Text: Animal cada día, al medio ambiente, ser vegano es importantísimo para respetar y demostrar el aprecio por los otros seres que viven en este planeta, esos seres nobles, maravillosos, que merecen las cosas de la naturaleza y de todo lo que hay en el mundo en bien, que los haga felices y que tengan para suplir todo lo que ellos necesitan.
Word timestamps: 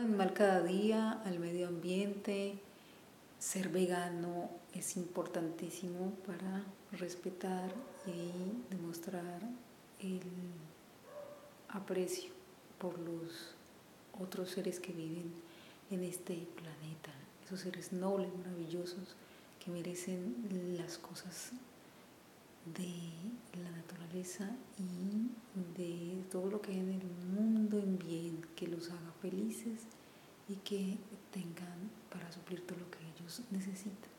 Animal 0.00 0.32
cada 0.32 0.62
día, 0.62 1.20
al 1.26 1.38
medio 1.38 1.68
ambiente, 1.68 2.54
ser 3.38 3.68
vegano 3.68 4.48
es 4.72 4.96
importantísimo 4.96 6.14
para 6.26 6.64
respetar 6.92 7.70
y 8.06 8.72
demostrar 8.74 9.42
el 9.98 10.22
aprecio 11.68 12.30
por 12.78 12.98
los 12.98 13.54
otros 14.18 14.48
seres 14.48 14.80
que 14.80 14.94
viven 14.94 15.34
en 15.90 16.02
este 16.02 16.48
planeta, 16.56 17.12
esos 17.44 17.60
seres 17.60 17.92
nobles, 17.92 18.30
maravillosos, 18.38 19.16
que 19.62 19.70
merecen 19.70 20.34
las 20.78 20.96
cosas 20.96 21.50
de 22.74 23.60
la 23.62 23.70
naturaleza 23.70 24.48
y 24.78 25.78
de 25.78 26.22
todo 26.30 26.50
lo 26.50 26.62
que 26.62 26.72
hay 26.72 26.78
en 26.78 26.92
el 26.92 27.06
mundo 27.36 27.78
en 27.78 27.98
bien, 27.98 28.40
que 28.56 28.66
los 28.66 28.88
haga 28.88 29.09
felices 29.20 29.86
y 30.48 30.56
que 30.56 30.98
tengan 31.30 31.90
para 32.10 32.30
suplir 32.32 32.66
todo 32.66 32.78
lo 32.78 32.90
que 32.90 32.98
ellos 32.98 33.42
necesitan. 33.50 34.09